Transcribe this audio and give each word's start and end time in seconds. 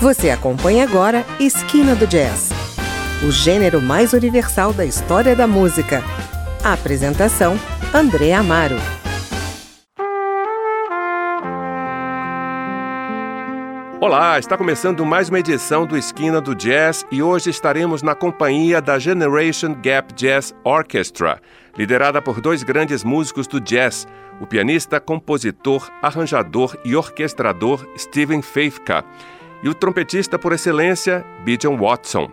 Você 0.00 0.30
acompanha 0.30 0.84
agora 0.84 1.26
Esquina 1.38 1.94
do 1.94 2.06
Jazz, 2.06 2.48
o 3.22 3.30
gênero 3.30 3.82
mais 3.82 4.14
universal 4.14 4.72
da 4.72 4.82
história 4.82 5.36
da 5.36 5.46
música. 5.46 6.02
A 6.64 6.72
apresentação: 6.72 7.54
André 7.92 8.32
Amaro. 8.32 8.76
Olá, 14.00 14.38
está 14.38 14.56
começando 14.56 15.04
mais 15.04 15.28
uma 15.28 15.38
edição 15.38 15.84
do 15.84 15.98
Esquina 15.98 16.40
do 16.40 16.54
Jazz 16.54 17.04
e 17.12 17.22
hoje 17.22 17.50
estaremos 17.50 18.02
na 18.02 18.14
companhia 18.14 18.80
da 18.80 18.98
Generation 18.98 19.74
Gap 19.74 20.14
Jazz 20.14 20.54
Orchestra, 20.64 21.42
liderada 21.76 22.22
por 22.22 22.40
dois 22.40 22.62
grandes 22.62 23.04
músicos 23.04 23.46
do 23.46 23.60
jazz, 23.60 24.08
o 24.40 24.46
pianista, 24.46 24.98
compositor, 24.98 25.90
arranjador 26.00 26.74
e 26.86 26.96
orquestrador 26.96 27.86
Steven 27.98 28.40
Feifka 28.40 29.04
e 29.62 29.68
o 29.68 29.74
trompetista 29.74 30.38
por 30.38 30.52
excelência 30.52 31.24
Bijan 31.44 31.76
Watson. 31.76 32.30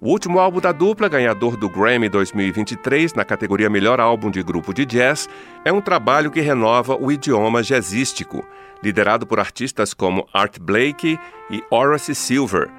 O 0.00 0.10
último 0.10 0.38
álbum 0.38 0.60
da 0.60 0.70
dupla, 0.70 1.08
ganhador 1.08 1.56
do 1.56 1.68
Grammy 1.68 2.08
2023 2.08 3.14
na 3.14 3.24
categoria 3.24 3.68
Melhor 3.68 3.98
Álbum 3.98 4.30
de 4.30 4.40
Grupo 4.44 4.72
de 4.72 4.86
Jazz, 4.86 5.28
é 5.64 5.72
um 5.72 5.80
trabalho 5.80 6.30
que 6.30 6.40
renova 6.40 6.96
o 6.96 7.10
idioma 7.10 7.64
jazzístico, 7.64 8.46
liderado 8.80 9.26
por 9.26 9.40
artistas 9.40 9.92
como 9.92 10.28
Art 10.32 10.60
Blakey 10.60 11.18
e 11.50 11.64
Horace 11.68 12.14
Silver. 12.14 12.70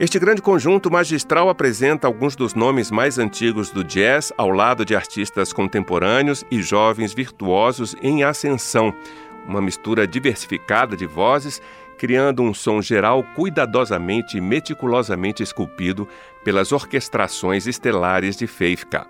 Este 0.00 0.18
grande 0.18 0.40
conjunto 0.40 0.90
magistral 0.90 1.50
apresenta 1.50 2.06
alguns 2.06 2.34
dos 2.34 2.54
nomes 2.54 2.90
mais 2.90 3.18
antigos 3.18 3.68
do 3.70 3.84
jazz 3.84 4.32
ao 4.38 4.48
lado 4.48 4.82
de 4.82 4.96
artistas 4.96 5.52
contemporâneos 5.52 6.42
e 6.50 6.62
jovens 6.62 7.12
virtuosos 7.12 7.94
em 8.02 8.24
ascensão, 8.24 8.94
uma 9.46 9.60
mistura 9.60 10.06
diversificada 10.06 10.96
de 10.96 11.06
vozes 11.06 11.60
criando 12.02 12.42
um 12.42 12.52
som 12.52 12.82
geral 12.82 13.22
cuidadosamente 13.36 14.36
e 14.36 14.40
meticulosamente 14.40 15.40
esculpido 15.40 16.08
pelas 16.42 16.72
orquestrações 16.72 17.68
estelares 17.68 18.36
de 18.36 18.48
Feifka. 18.48 19.06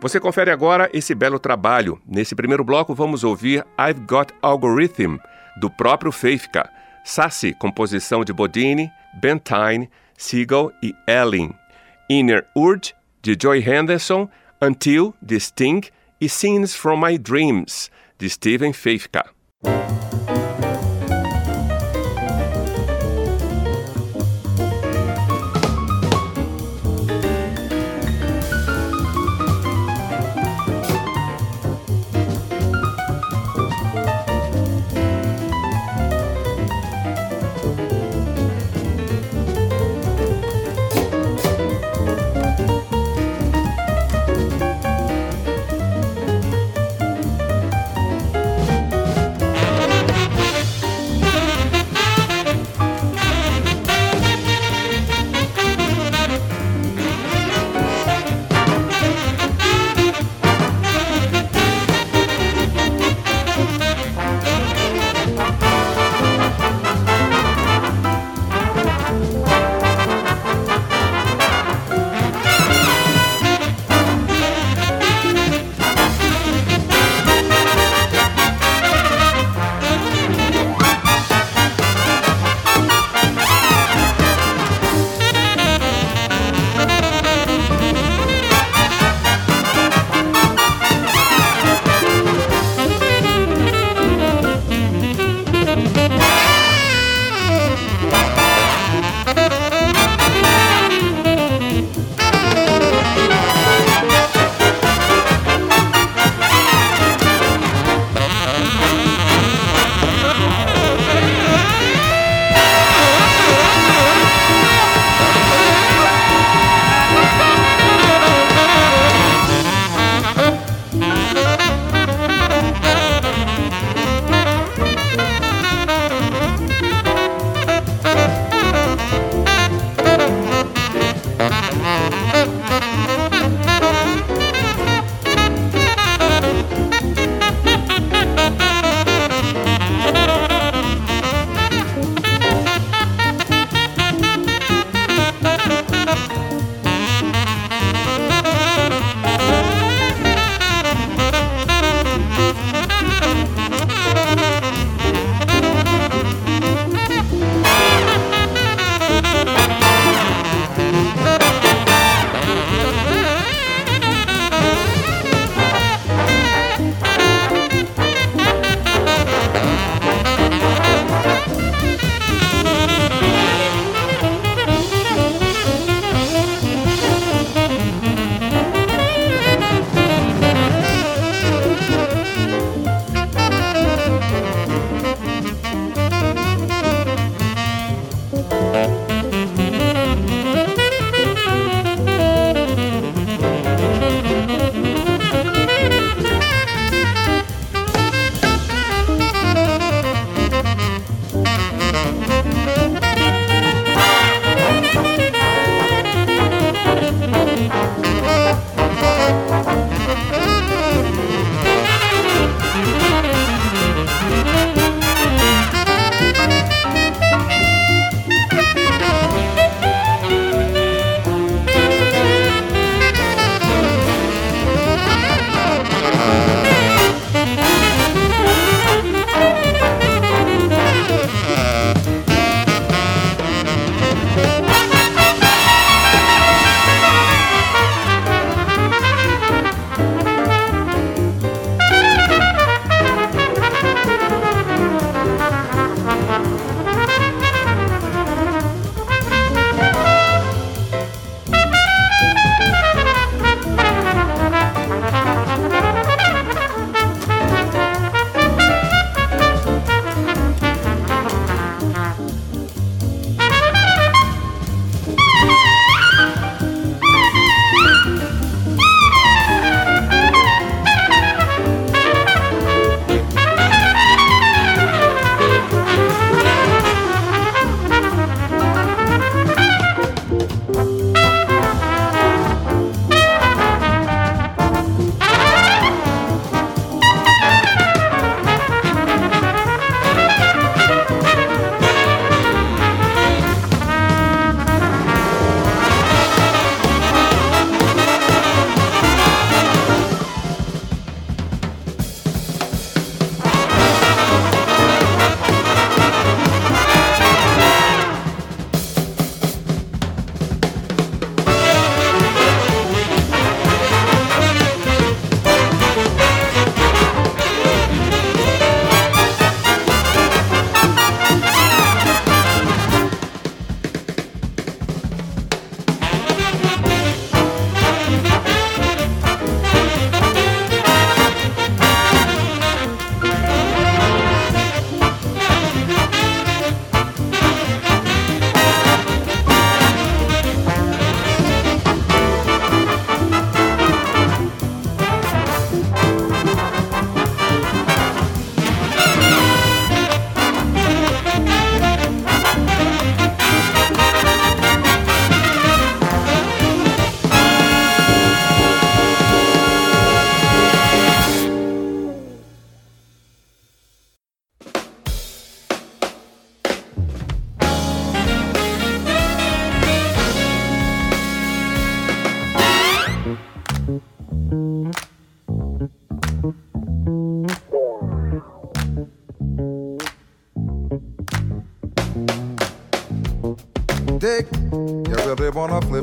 Você 0.00 0.20
confere 0.20 0.52
agora 0.52 0.88
esse 0.92 1.12
belo 1.12 1.40
trabalho. 1.40 2.00
Nesse 2.06 2.36
primeiro 2.36 2.62
bloco 2.62 2.94
vamos 2.94 3.24
ouvir 3.24 3.66
I've 3.76 4.02
Got 4.06 4.32
Algorithm, 4.40 5.16
do 5.58 5.68
próprio 5.68 6.12
Feifka, 6.12 6.70
Sassi, 7.04 7.52
composição 7.52 8.24
de 8.24 8.32
Bodini, 8.32 8.88
Bentine, 9.20 9.90
Siegel 10.16 10.70
e 10.80 10.94
Ellen, 11.08 11.52
Inner 12.08 12.46
Urge, 12.54 12.94
de 13.20 13.36
Joy 13.36 13.58
Henderson, 13.58 14.28
Until, 14.62 15.12
de 15.20 15.40
Sting 15.40 15.80
e 16.20 16.28
Scenes 16.28 16.76
from 16.76 17.04
My 17.04 17.18
Dreams, 17.18 17.90
de 18.16 18.30
Steven 18.30 18.72
Feifka. 18.72 19.24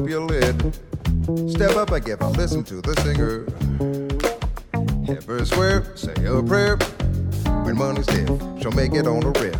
Your 0.08 0.22
lid. 0.22 0.76
Step 1.50 1.76
up 1.76 1.92
and 1.92 2.06
give 2.06 2.22
a 2.22 2.28
listen 2.30 2.64
to 2.64 2.82
the 2.82 2.96
singer. 3.02 3.46
Ever 5.10 5.46
swear, 5.46 5.96
say 5.96 6.14
a 6.26 6.42
prayer. 6.42 6.78
When 7.64 7.78
money's 7.78 8.06
stiff, 8.06 8.28
she'll 8.62 8.72
make 8.72 8.94
it 8.94 9.08
on 9.08 9.24
a 9.24 9.32
riff. 9.32 9.60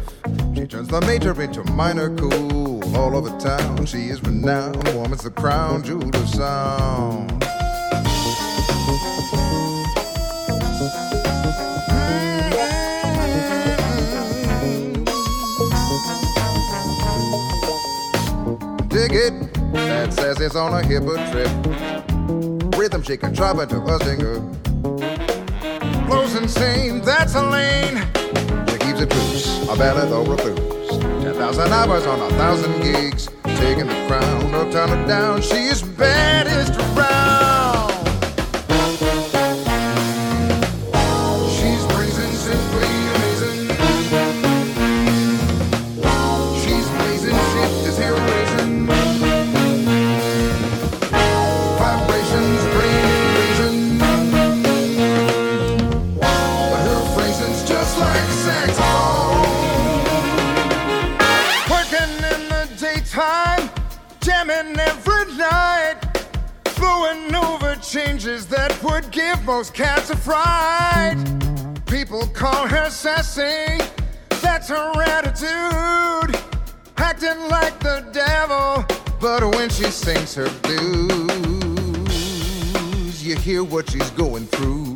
She 0.56 0.66
turns 0.66 0.88
the 0.88 1.02
major 1.02 1.40
into 1.42 1.64
minor 1.72 2.16
cool. 2.16 2.84
All 2.96 3.16
over 3.16 3.38
town, 3.40 3.86
she 3.86 4.10
is 4.10 4.24
renowned. 4.24 4.88
Warm 4.94 5.14
as 5.14 5.22
the 5.22 5.32
crown 5.32 5.84
jewel 5.84 6.16
of 6.16 6.30
sound. 6.30 7.30
Dig 18.90 19.14
it, 19.14 19.47
says 20.14 20.40
it's 20.40 20.56
on 20.56 20.74
a 20.74 20.86
hipper 20.86 21.18
trip. 21.32 21.52
Rhythm 22.78 23.02
can 23.02 23.34
drop 23.34 23.60
into 23.60 23.82
a 23.82 24.00
singer. 24.04 24.40
Flows 26.08 26.36
insane, 26.36 27.02
that's 27.02 27.36
a 27.36 27.42
lane. 27.50 27.98
She 28.70 28.78
keeps 28.78 29.02
it 29.02 29.14
loose, 29.14 29.70
a 29.70 29.76
ballad 29.76 30.12
or 30.12 30.34
a 30.34 30.38
blues. 30.38 30.90
Ten 31.24 31.34
thousand 31.34 31.74
hours 31.74 32.06
on 32.06 32.20
a 32.22 32.30
thousand 32.38 32.82
gigs. 32.82 33.30
Taking 33.44 33.88
the 33.88 34.06
crown, 34.08 34.52
no 34.52 34.72
turn 34.72 34.90
it 34.90 35.08
down. 35.08 35.42
She 35.42 35.56
is 35.56 35.82
baddest 35.82 36.80
most 69.48 69.74
cats 69.74 70.12
are 70.12 70.18
fright. 70.18 71.16
People 71.86 72.28
call 72.28 72.68
her 72.68 72.90
sassy, 72.90 73.82
that's 74.42 74.68
her 74.68 75.02
attitude. 75.02 76.36
Acting 76.98 77.40
like 77.48 77.80
the 77.80 78.06
devil, 78.12 78.86
but 79.22 79.46
when 79.56 79.70
she 79.70 79.86
sings 79.86 80.36
her 80.36 80.50
blues, 80.64 81.24
you 83.26 83.38
hear 83.38 83.64
what 83.64 83.90
she's 83.90 84.10
going 84.12 84.48
through. 84.48 84.87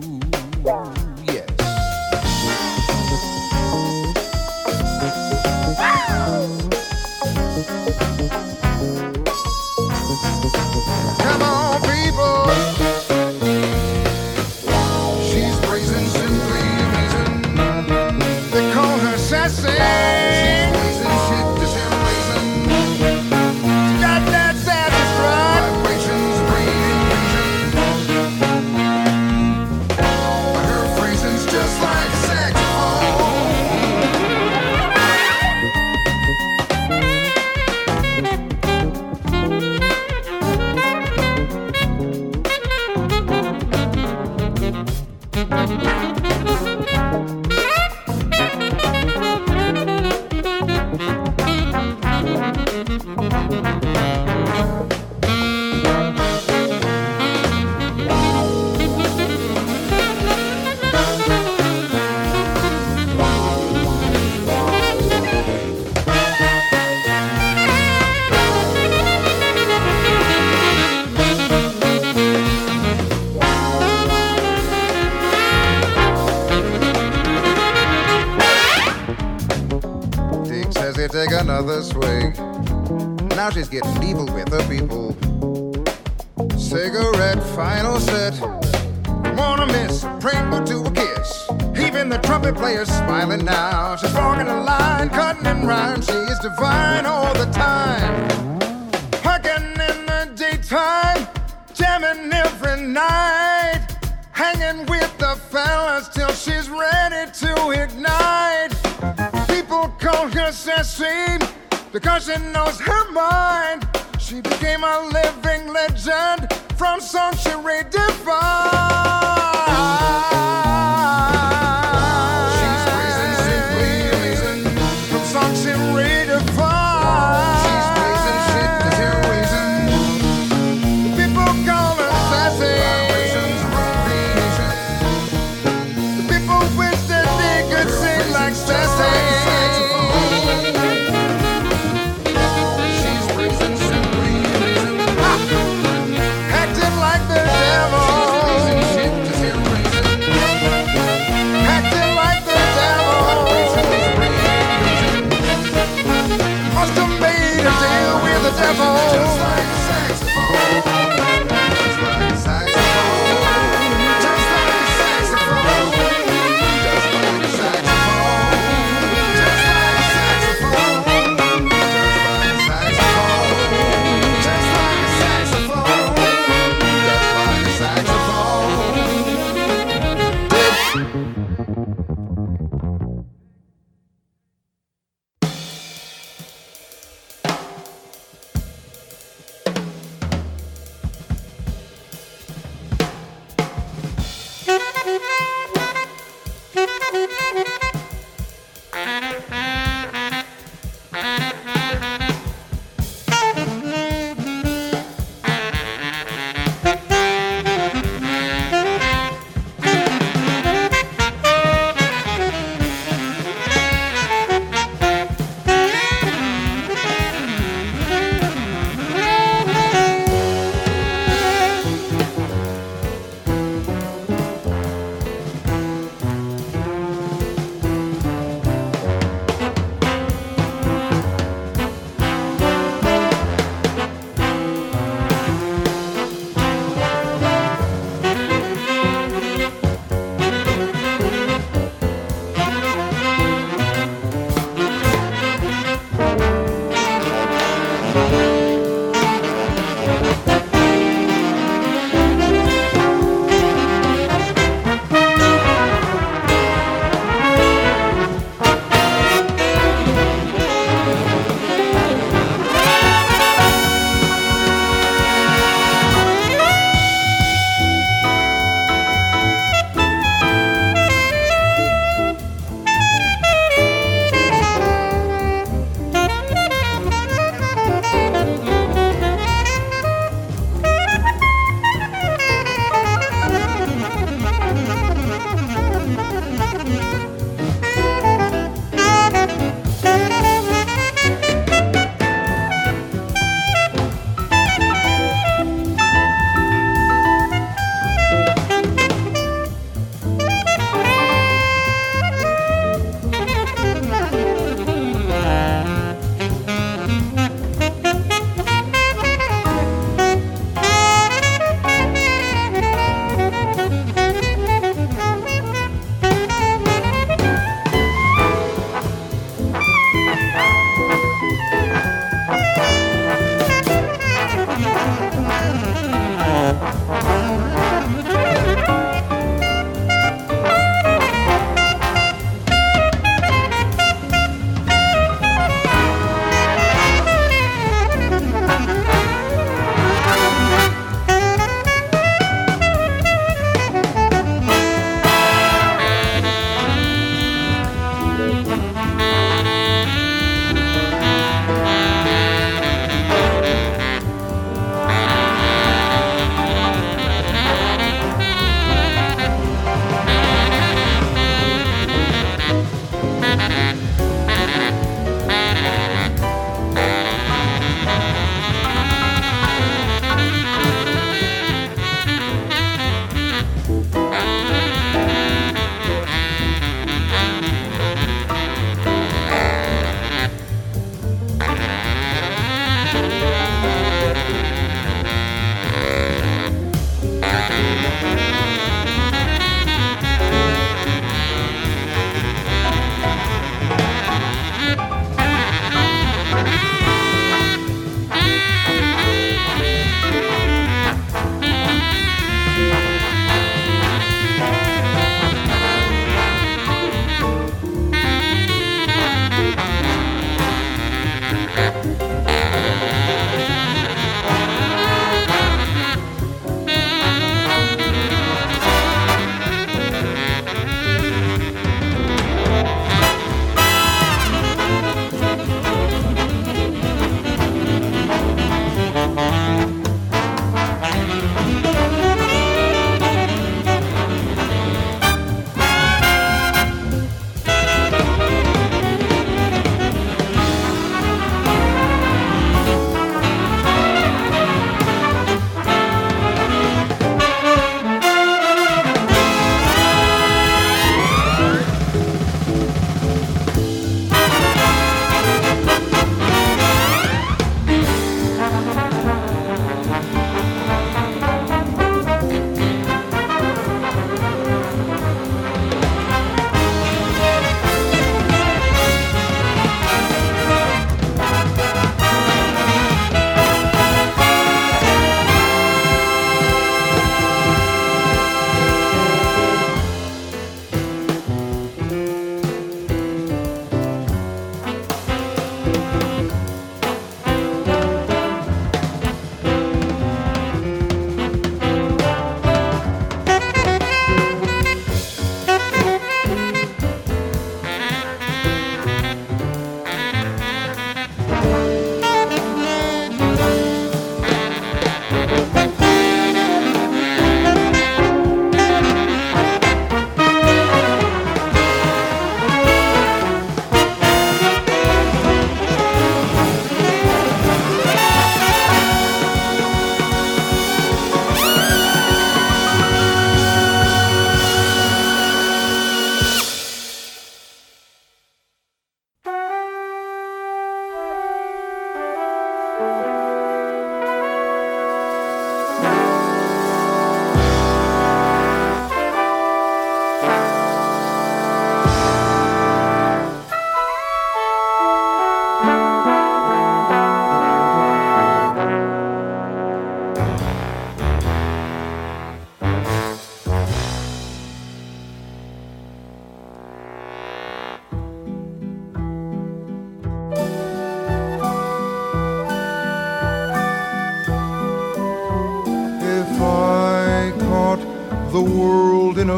Because 112.12 112.25
she 112.25 112.51
knows 112.51 112.77
her 112.82 113.12
mind. 113.12 113.88
She 114.20 114.41
became 114.41 114.84
a 114.84 115.10
living 115.13 115.72
legend 115.72 116.51
from 116.75 117.00
song 117.00 117.34
she 117.38 117.51
redefined. 117.51 119.40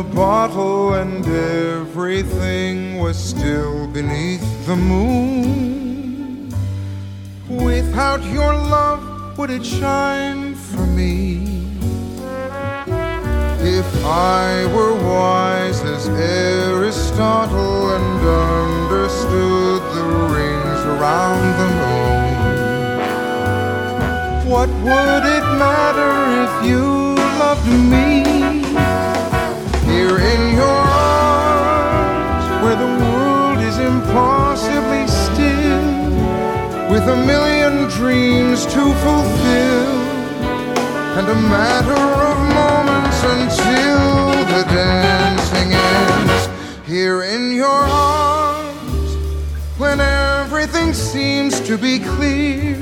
Bottle 0.04 0.94
and 0.94 1.26
everything 1.26 2.98
was 3.00 3.18
still 3.18 3.88
beneath 3.88 4.66
the 4.68 4.76
moon. 4.76 6.54
Without 7.50 8.24
your 8.26 8.54
love, 8.54 9.38
would 9.38 9.50
it 9.50 9.66
shine 9.66 10.56
for 10.56 10.86
me? 10.86 11.42
If 13.66 14.06
I 14.06 14.66
were 14.76 14.94
wise 14.94 15.82
as 15.84 16.08
Aristotle 16.10 17.96
and 17.96 18.20
understood 18.60 19.82
the 19.96 20.06
rings 20.36 20.82
around 20.94 21.46
the 21.62 21.70
moon, 21.82 22.34
what 24.52 24.70
would 24.70 25.26
it 25.38 25.46
matter 25.58 26.14
if 26.46 26.54
you 26.70 26.84
loved 27.40 27.68
me? 27.92 28.13
Your 30.54 30.64
arms, 30.64 32.46
where 32.64 32.76
the 32.76 32.92
world 33.04 33.60
is 33.60 33.78
impossibly 33.80 35.08
still, 35.08 35.88
with 36.92 37.06
a 37.08 37.18
million 37.26 37.90
dreams 37.90 38.66
to 38.66 38.82
fulfill, 39.04 39.94
and 41.18 41.28
a 41.28 41.36
matter 41.58 42.06
of 42.30 42.38
moments 42.62 43.20
until 43.24 43.98
the 44.54 44.64
dancing 44.72 45.74
ends. 45.74 46.50
Here 46.88 47.24
in 47.24 47.56
your 47.56 47.70
arms, 47.70 49.16
when 49.80 50.00
everything 50.00 50.94
seems 50.94 51.60
to 51.62 51.78
be 51.78 51.98
clear, 51.98 52.78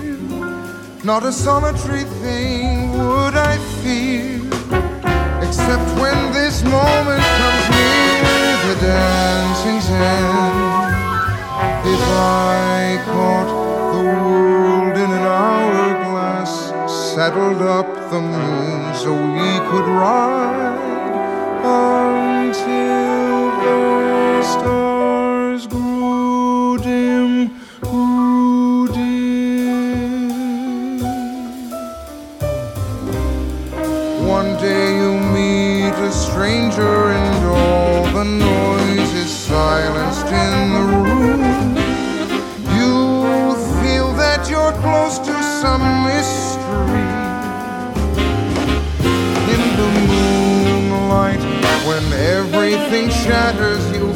not 1.03 1.23
a 1.23 1.31
solitary 1.31 2.03
thing 2.03 2.91
would 2.91 3.35
I 3.35 3.57
fear, 3.81 4.41
except 5.41 5.85
when 6.01 6.31
this 6.33 6.63
moment 6.63 7.23
comes 7.39 7.60
dancing's 8.81 9.89
end. 9.89 10.59
If 11.93 12.03
I 12.09 12.97
caught 13.13 13.49
the 13.93 14.03
world 14.03 14.95
in 14.97 15.09
an 15.19 15.25
hourglass, 15.39 16.51
saddled 17.13 17.61
up 17.61 17.87
the 18.09 18.19
moon 18.19 18.95
so 18.95 19.13
we 19.13 19.49
could 19.69 19.87
ride 19.87 20.60
silenced 40.11 40.27
in 40.27 40.73
the 40.73 40.83
room. 40.93 41.75
You 42.75 43.55
feel 43.81 44.13
that 44.13 44.49
you're 44.49 44.73
close 44.81 45.19
to 45.19 45.33
some 45.61 45.83
mystery. 46.05 47.07
In 49.53 49.61
the 49.79 49.89
moonlight, 50.09 51.41
when 51.87 52.03
everything 52.13 53.09
shatters, 53.09 53.83
you 53.91 54.13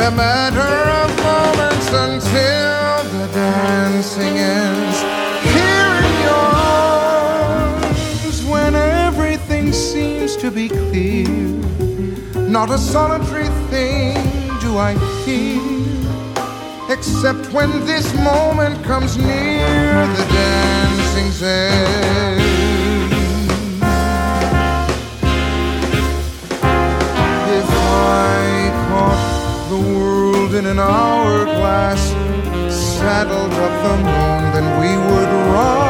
and 0.00 0.12
a 0.12 0.16
matter 0.16 0.60
of 0.60 1.10
moments 1.24 1.88
until 1.88 3.02
the 3.18 3.26
dancing 3.34 4.38
ends. 4.38 5.00
Here 5.42 5.94
in 6.06 6.14
your 6.22 6.46
arms, 7.74 8.44
when 8.44 8.74
everything 8.74 9.72
seems 9.72 10.36
to 10.36 10.50
be 10.50 10.68
clear, 10.68 11.28
not 12.48 12.70
a 12.70 12.78
solitary 12.78 13.48
thing 13.70 14.14
do 14.60 14.78
I 14.78 14.94
feel, 15.24 16.90
except 16.90 17.52
when 17.52 17.70
this 17.84 18.14
moment 18.14 18.82
comes 18.84 19.16
near 19.16 20.06
the 20.16 20.26
dancing's 20.32 21.42
end. 21.42 22.42
If 27.50 27.70
I 27.70 28.47
world 29.80 30.54
in 30.54 30.66
an 30.66 30.78
hourglass, 30.78 32.02
saddled 32.98 33.52
up 33.52 33.74
the 33.82 33.96
moon, 33.96 34.42
then 34.54 34.66
we 34.80 34.90
would 34.96 35.30
ride 35.52 35.87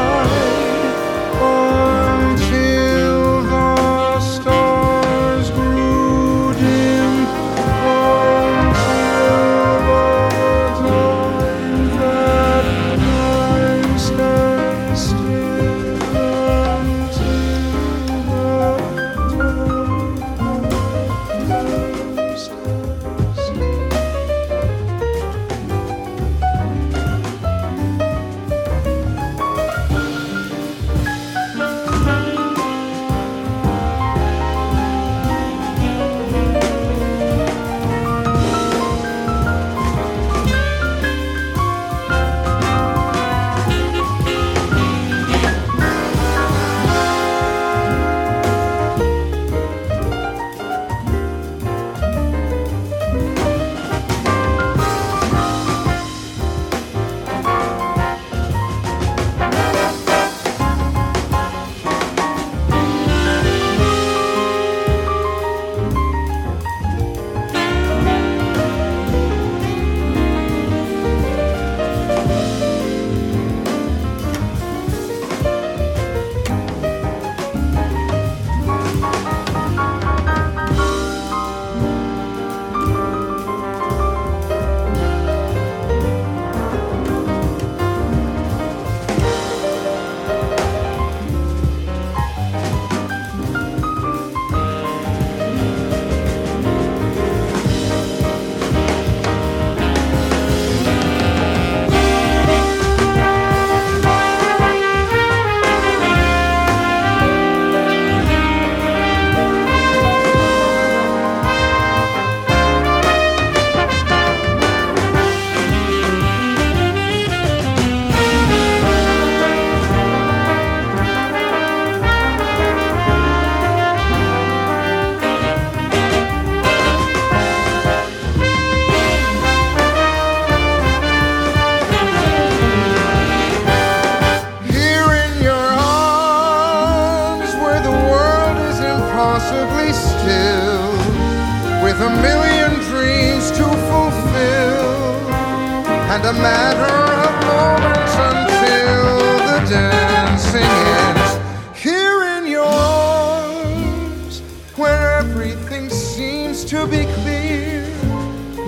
and 146.10 146.24
a 146.24 146.32
matter 146.32 146.94
of 147.26 147.32
moments 147.44 148.14
until 148.32 149.04
the 149.48 149.58
dancing 149.68 150.72
ends. 151.04 151.30
Here 151.78 152.22
in 152.38 152.46
your 152.46 152.64
arms, 152.64 154.40
where 154.76 155.18
everything 155.18 155.90
seems 155.90 156.64
to 156.66 156.86
be 156.86 157.04
clear, 157.20 157.86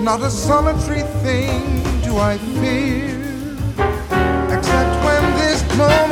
not 0.01 0.21
a 0.21 0.29
solitary 0.29 1.01
thing 1.23 1.81
do 2.03 2.15
I 2.17 2.37
fear, 2.61 3.17
except 4.55 4.93
when 5.03 5.23
this 5.41 5.61
moment 5.75 6.10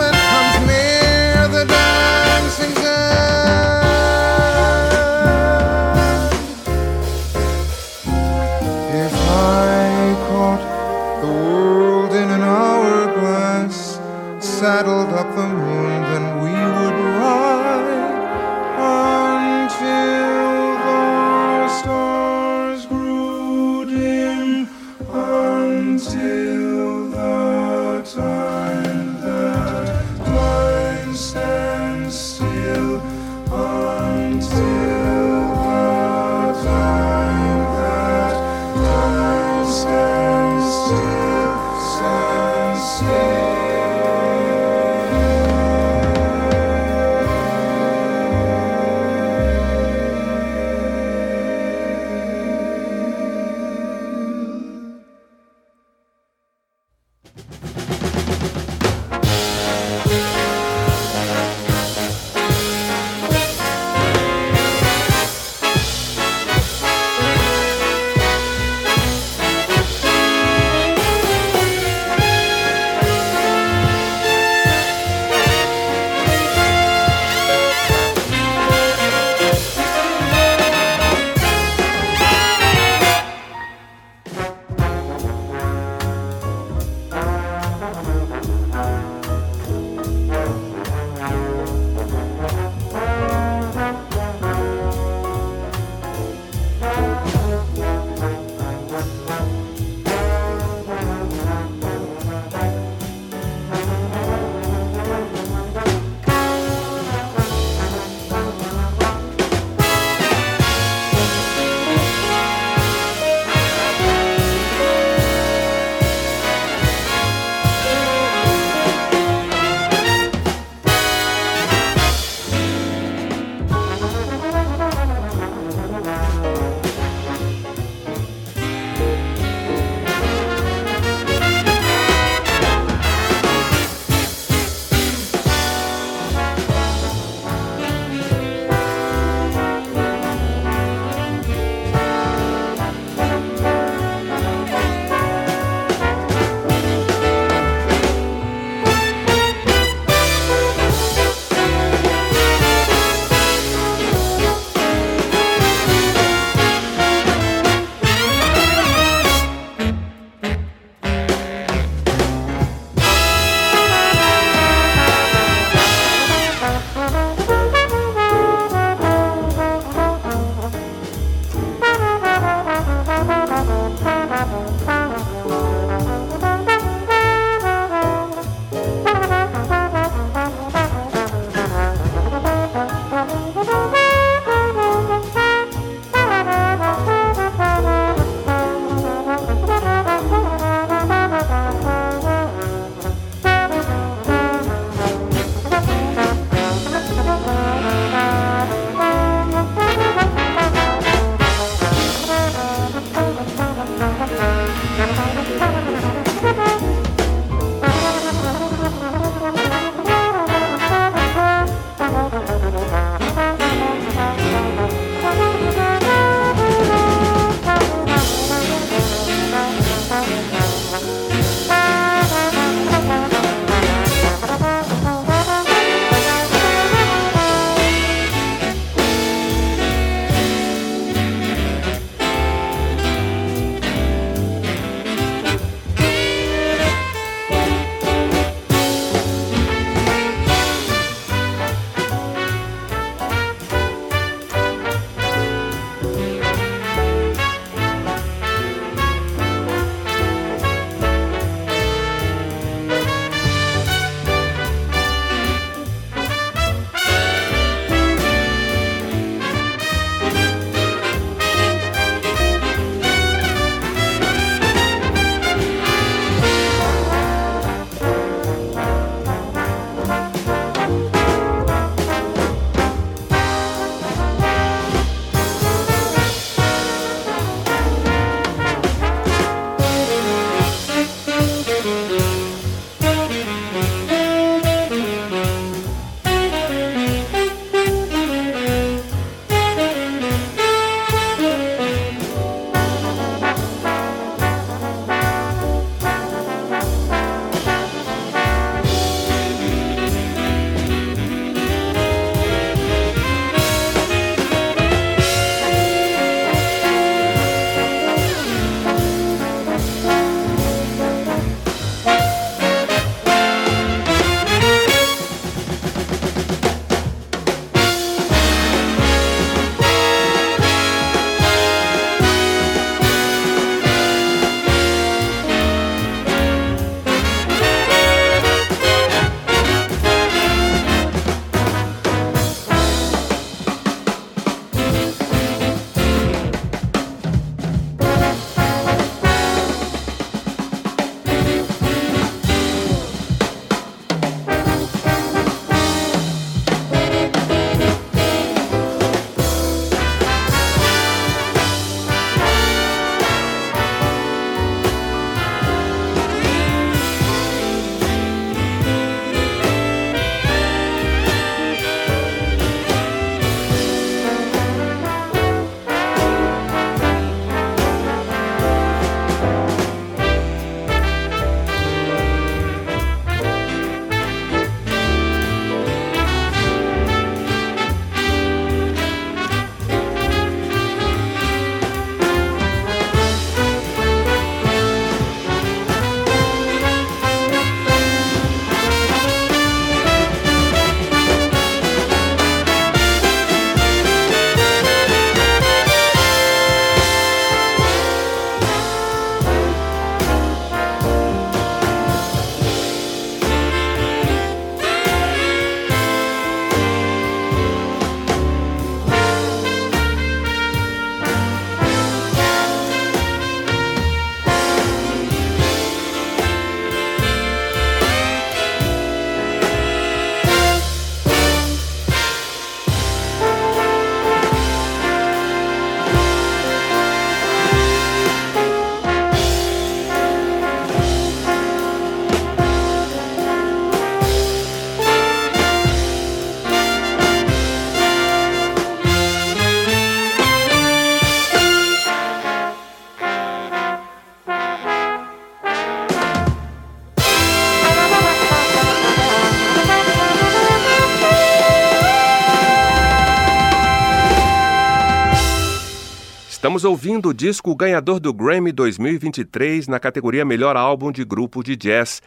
ouvindo 456.89 457.29
o 457.29 457.33
disco 457.33 457.75
ganhador 457.75 458.19
do 458.19 458.33
Grammy 458.33 458.71
2023 458.71 459.87
na 459.87 459.99
categoria 459.99 460.43
Melhor 460.43 460.75
Álbum 460.75 461.11
de 461.11 461.23
Grupo 461.23 461.63
de 461.63 461.75
Jazz, 461.75 462.19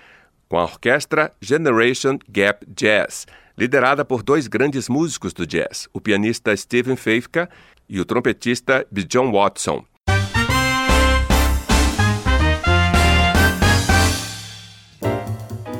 com 0.48 0.56
a 0.56 0.62
orquestra 0.62 1.32
Generation 1.40 2.16
Gap 2.28 2.64
Jazz, 2.72 3.26
liderada 3.58 4.04
por 4.04 4.22
dois 4.22 4.46
grandes 4.46 4.88
músicos 4.88 5.32
do 5.32 5.44
jazz, 5.44 5.88
o 5.92 6.00
pianista 6.00 6.56
Stephen 6.56 6.94
Feifka 6.94 7.50
e 7.88 7.98
o 7.98 8.04
trompetista 8.04 8.86
John 8.92 9.32
Watson. 9.32 9.84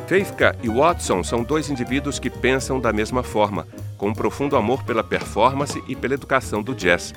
Feifka 0.09 0.57
e 0.61 0.68
Watson 0.68 1.23
são 1.23 1.45
dois 1.45 1.71
indivíduos 1.71 2.18
que 2.18 2.29
pensam 2.29 2.81
da 2.81 2.92
mesma 2.92 3.23
forma, 3.23 3.64
com 3.97 4.09
um 4.09 4.12
profundo 4.12 4.57
amor 4.57 4.83
pela 4.83 5.05
performance 5.05 5.81
e 5.87 5.95
pela 5.95 6.14
educação 6.14 6.62
do 6.62 6.75
jazz. 6.75 7.14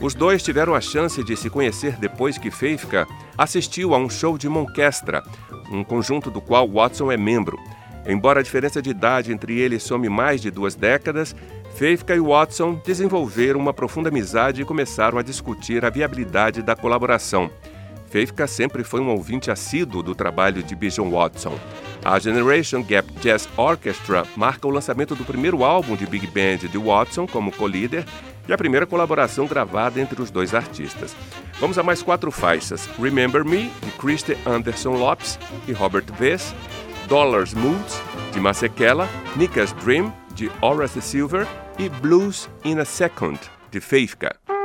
Os 0.00 0.14
dois 0.14 0.44
tiveram 0.44 0.76
a 0.76 0.80
chance 0.80 1.22
de 1.24 1.36
se 1.36 1.50
conhecer 1.50 1.96
depois 1.96 2.38
que 2.38 2.52
Feifka 2.52 3.06
assistiu 3.36 3.94
a 3.94 3.98
um 3.98 4.08
show 4.08 4.38
de 4.38 4.48
Moncastra, 4.48 5.24
um 5.72 5.82
conjunto 5.82 6.30
do 6.30 6.40
qual 6.40 6.68
Watson 6.68 7.10
é 7.10 7.16
membro. 7.16 7.58
Embora 8.06 8.38
a 8.38 8.42
diferença 8.42 8.80
de 8.80 8.90
idade 8.90 9.32
entre 9.32 9.58
eles 9.58 9.82
some 9.82 10.08
mais 10.08 10.40
de 10.40 10.52
duas 10.52 10.76
décadas, 10.76 11.34
Feifka 11.74 12.14
e 12.14 12.20
Watson 12.20 12.80
desenvolveram 12.86 13.58
uma 13.58 13.74
profunda 13.74 14.08
amizade 14.08 14.62
e 14.62 14.64
começaram 14.64 15.18
a 15.18 15.22
discutir 15.22 15.84
a 15.84 15.90
viabilidade 15.90 16.62
da 16.62 16.76
colaboração. 16.76 17.50
Feifka 18.08 18.46
sempre 18.46 18.84
foi 18.84 19.00
um 19.00 19.10
ouvinte 19.10 19.50
assíduo 19.50 20.02
do 20.02 20.14
trabalho 20.14 20.62
de 20.62 20.76
Bijon 20.76 21.10
Watson. 21.10 21.58
A 22.04 22.18
Generation 22.18 22.82
Gap 22.82 23.12
Jazz 23.20 23.48
Orchestra 23.56 24.24
marca 24.36 24.66
o 24.66 24.70
lançamento 24.70 25.14
do 25.16 25.24
primeiro 25.24 25.64
álbum 25.64 25.96
de 25.96 26.06
Big 26.06 26.26
Band 26.28 26.68
de 26.68 26.78
Watson 26.78 27.26
como 27.26 27.52
co-líder 27.52 28.04
e 28.48 28.52
a 28.52 28.58
primeira 28.58 28.86
colaboração 28.86 29.46
gravada 29.46 30.00
entre 30.00 30.20
os 30.20 30.30
dois 30.30 30.54
artistas. 30.54 31.14
Vamos 31.60 31.78
a 31.78 31.82
mais 31.82 32.02
quatro 32.02 32.30
faixas: 32.30 32.88
Remember 32.98 33.44
Me, 33.44 33.70
de 33.82 33.90
Christy 33.92 34.36
Anderson 34.46 34.96
Lopes 34.96 35.38
e 35.68 35.72
Robert 35.72 36.06
Vess, 36.18 36.54
Dollars 37.06 37.52
Moods, 37.54 38.00
de 38.32 38.40
Masekela, 38.40 39.08
Nika's 39.36 39.72
Dream, 39.84 40.12
de 40.34 40.50
Horace 40.60 41.02
Silver 41.02 41.46
e 41.78 41.88
Blues 41.88 42.48
in 42.64 42.78
a 42.78 42.84
Second, 42.84 43.38
de 43.70 43.80
Feifka. 43.80 44.57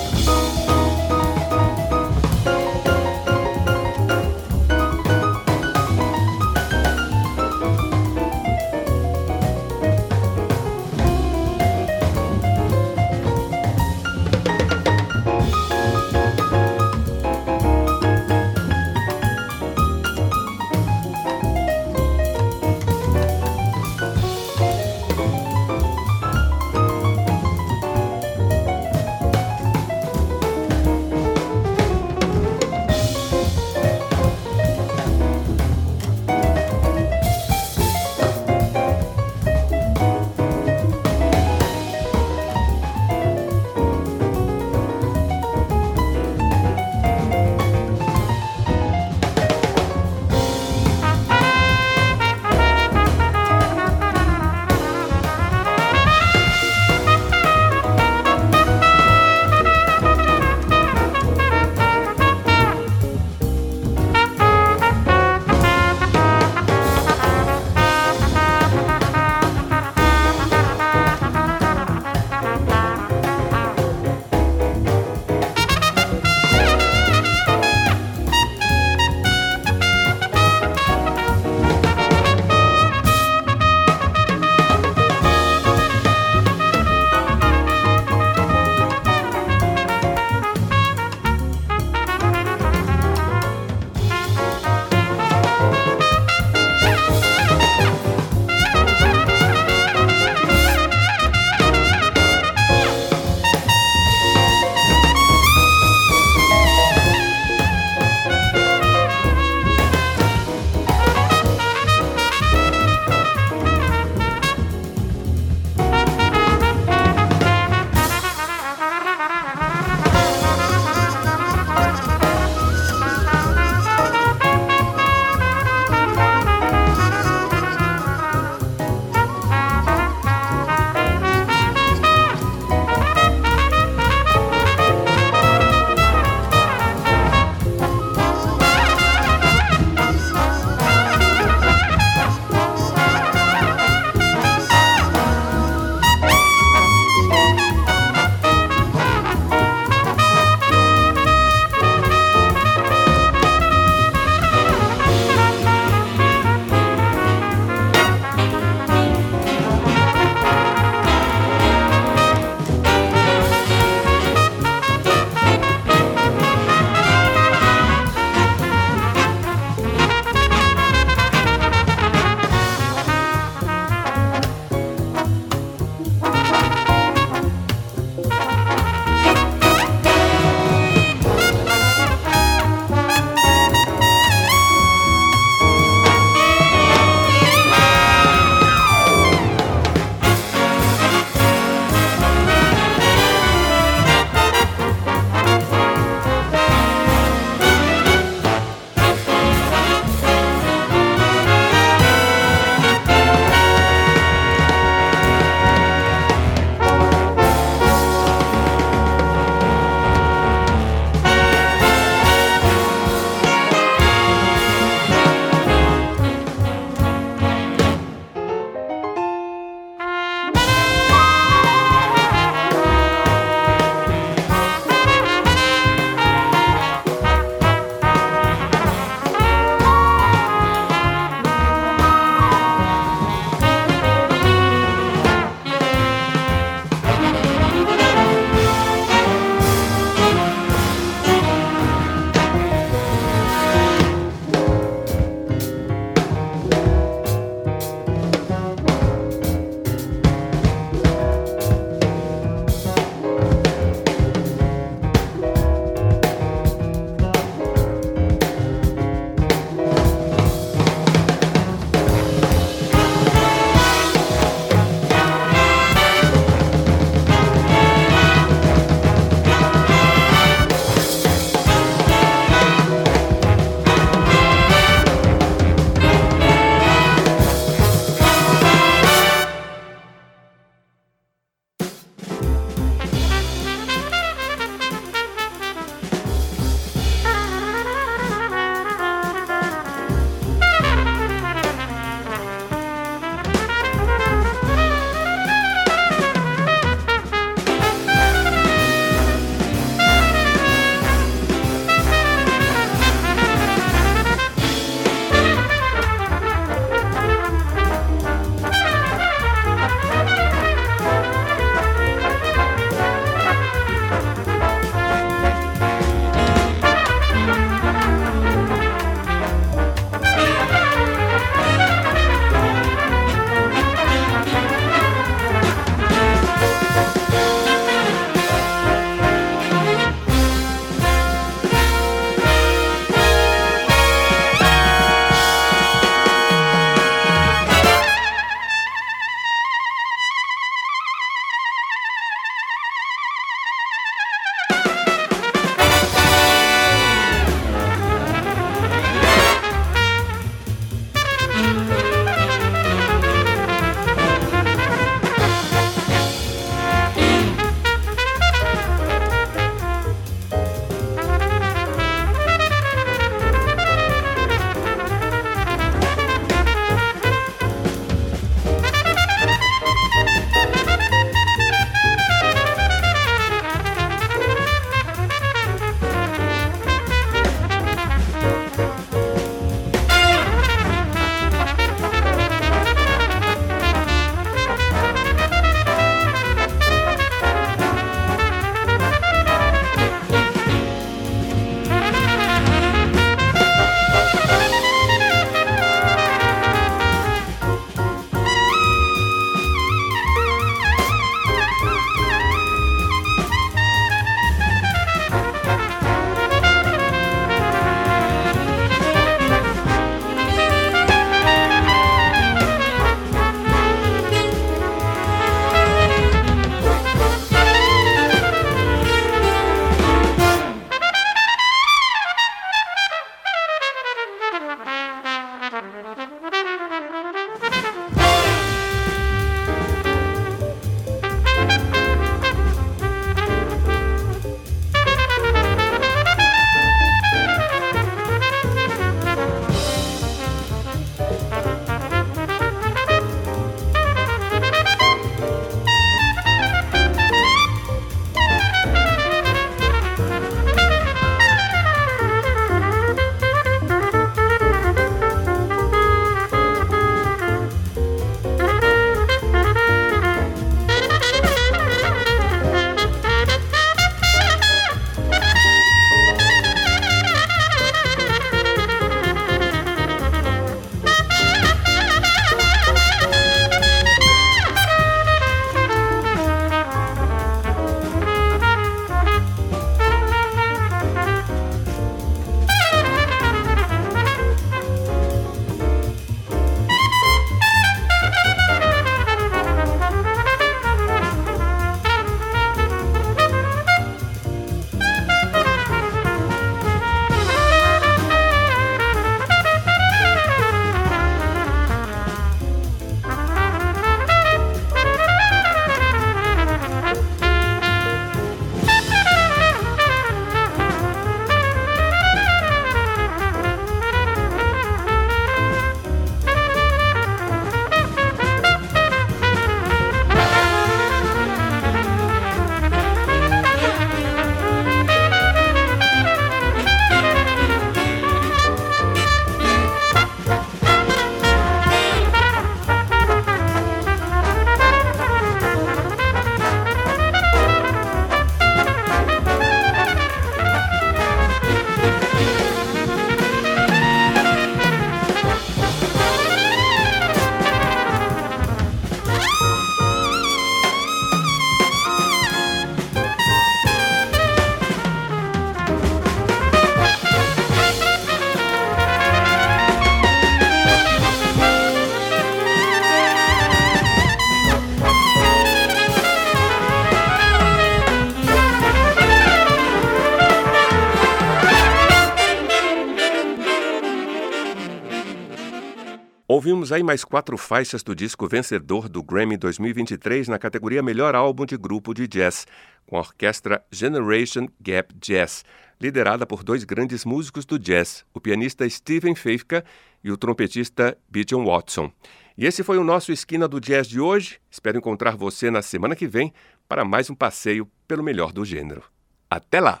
Ouvimos 576.68 576.92
aí 576.92 577.02
mais 577.02 577.24
quatro 577.24 577.56
faixas 577.56 578.02
do 578.02 578.14
disco 578.14 578.46
vencedor 578.46 579.08
do 579.08 579.22
Grammy 579.22 579.56
2023 579.56 580.48
na 580.48 580.58
categoria 580.58 581.02
Melhor 581.02 581.34
Álbum 581.34 581.64
de 581.64 581.78
Grupo 581.78 582.12
de 582.12 582.28
Jazz, 582.28 582.66
com 583.06 583.16
a 583.16 583.20
orquestra 583.20 583.82
Generation 583.90 584.68
Gap 584.78 585.14
Jazz, 585.18 585.64
liderada 585.98 586.44
por 586.44 586.62
dois 586.62 586.84
grandes 586.84 587.24
músicos 587.24 587.64
do 587.64 587.78
jazz, 587.78 588.22
o 588.34 588.40
pianista 588.40 588.86
Steven 588.86 589.34
Feifka 589.34 589.82
e 590.22 590.30
o 590.30 590.36
trompetista 590.36 591.16
Bijan 591.26 591.64
Watson. 591.64 592.12
E 592.54 592.66
esse 592.66 592.82
foi 592.82 592.98
o 592.98 593.04
nosso 593.04 593.32
Esquina 593.32 593.66
do 593.66 593.80
Jazz 593.80 594.06
de 594.06 594.20
hoje. 594.20 594.60
Espero 594.70 594.98
encontrar 594.98 595.36
você 595.36 595.70
na 595.70 595.80
semana 595.80 596.14
que 596.14 596.26
vem 596.26 596.52
para 596.86 597.02
mais 597.02 597.30
um 597.30 597.34
passeio 597.34 597.90
pelo 598.06 598.22
melhor 598.22 598.52
do 598.52 598.62
gênero. 598.62 599.04
Até 599.50 599.80
lá! 599.80 600.00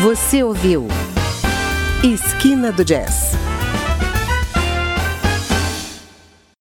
Você 0.00 0.42
ouviu 0.42 0.88
Esquina 2.02 2.72
do 2.72 2.82
Jazz 2.82 3.45